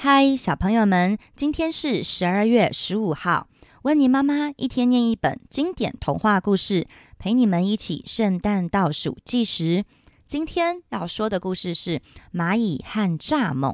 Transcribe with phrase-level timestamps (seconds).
[0.00, 3.48] 嗨，小朋友们，今天是十二月十五号。
[3.82, 6.86] 温妮妈妈一天念一本经典童话故事，
[7.18, 9.84] 陪你们一起圣诞倒数计时。
[10.24, 11.98] 今天要说的故事是
[12.32, 13.72] 《蚂蚁和蚱蜢》，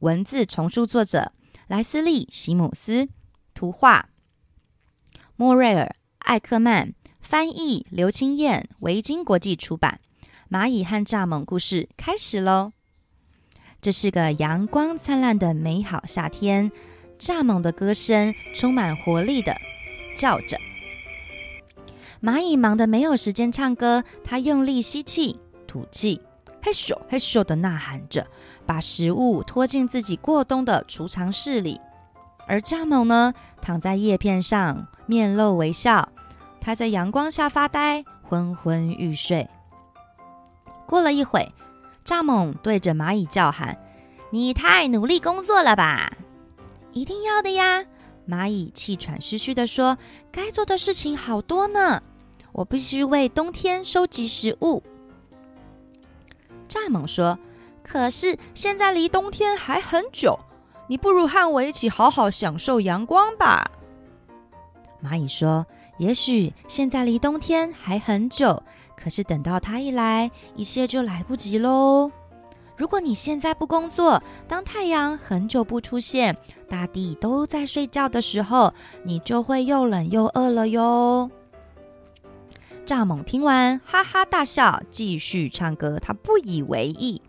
[0.00, 1.32] 文字重述作者
[1.66, 3.08] 莱斯利·席姆斯，
[3.54, 4.10] 图画
[5.34, 5.86] 莫瑞尔·
[6.18, 9.98] 艾克曼，翻译刘清燕，维京国际出版。
[10.50, 12.72] 蚂蚁和蚱蜢故事开始喽。
[13.84, 16.72] 这是个阳光灿烂的美好夏天，
[17.18, 19.54] 蚱蜢的歌声充满活力的
[20.16, 20.58] 叫着。
[22.22, 26.22] 蚂蚁忙得没有时间唱歌，它用力吸气、吐气，
[26.62, 28.26] 嘿咻嘿咻的呐喊着，
[28.64, 31.78] 把食物拖进自己过冬的储藏室里。
[32.46, 36.08] 而蚱蜢呢，躺在叶片上，面露微笑，
[36.58, 39.46] 它在阳光下发呆，昏昏欲睡。
[40.86, 41.52] 过了一会。
[42.04, 43.78] 蚱蜢对着蚂蚁叫喊
[44.30, 46.12] ：“你太努力工作了吧
[46.92, 47.86] ？”“一定要的呀！”
[48.28, 49.96] 蚂蚁气喘吁吁地说
[50.30, 52.02] ：“该做的事情好多呢，
[52.52, 54.82] 我必须为冬天收集食物。”
[56.68, 57.38] 蚱蜢说
[57.82, 60.38] ：“可是现在离冬天还很久，
[60.88, 63.70] 你不如和我一起好好享受阳光吧。”
[65.02, 65.66] 蚂蚁说
[65.98, 68.62] ：“也许现在离冬天还很久。”
[69.04, 72.10] 可是等到他一来，一切就来不及喽。
[72.74, 76.34] 如果你现在不工作，当太阳很久不出现，
[76.70, 81.30] 大地都在睡觉的时候，你就会又冷又饿了哟。
[82.86, 87.20] 蚱蜢听完，哈哈大笑，继续唱歌，他不以为意。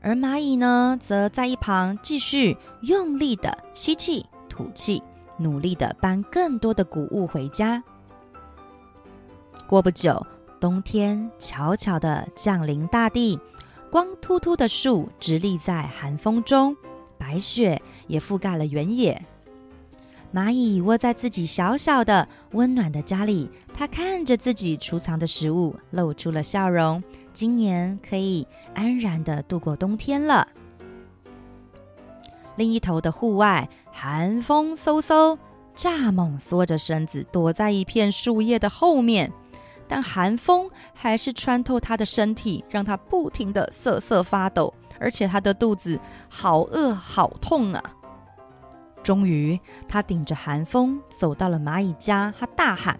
[0.00, 5.00] 而蚂蚁呢，则在一旁继续用力的吸气、吐气，
[5.38, 7.80] 努力的搬更多的谷物回家。
[9.68, 10.26] 过不久。
[10.64, 13.38] 冬天悄悄地降临大地，
[13.90, 16.74] 光秃秃的树直立在寒风中，
[17.18, 19.26] 白雪也覆盖了原野。
[20.32, 27.04] 蚂蚁窝在自己小小的温暖的家里，它看着自己储藏的食物，露出了笑容。
[27.34, 30.48] 今年可以安然的度过冬天了。
[32.56, 35.36] 另一头的户外，寒风嗖嗖，
[35.76, 39.30] 蚱蜢缩着身子躲在一片树叶的后面。
[39.86, 47.82] 但寒风还是穿透他的身体，让他不停地瑟瑟发抖，而且他的肚子好饿好痛啊！
[49.02, 52.98] 终于，他顶着寒风走到了蚂蚁家，他大喊：“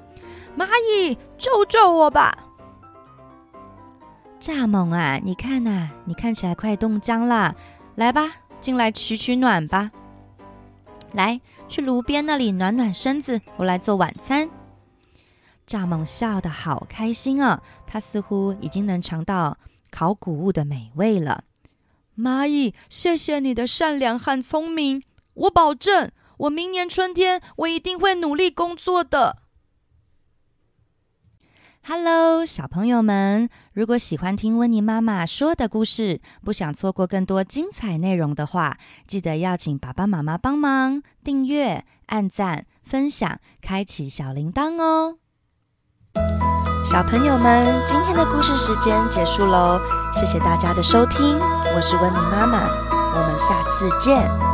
[0.56, 2.36] 蚂蚁，救救我吧！”
[4.38, 7.56] 蚱蜢啊，你看呐、啊，你看起来快冻僵了，
[7.94, 8.30] 来吧，
[8.60, 9.90] 进来取取暖吧。
[11.12, 14.50] 来，去炉边那里暖暖身子，我来做晚餐。
[15.66, 17.62] 蚱蜢笑得好开心啊！
[17.86, 19.58] 它似乎已经能尝到
[19.90, 21.44] 烤谷物的美味了。
[22.16, 25.02] 蚂蚁，谢谢你的善良和聪明，
[25.34, 29.38] 我保证，我明年春天我一定会努力工作的。
[31.86, 45.18] Hello，小朋友们，如果喜欢听温妮妈妈说的故事，不想错过更多精彩内容的话，记得要请爸爸妈妈帮忙订阅、按赞、分享、开启小铃铛哦。
[46.84, 49.80] 小朋友们，今天的故事时间结束喽，
[50.12, 51.40] 谢谢大家的收听，
[51.74, 54.53] 我是温妮妈妈，我们下次见。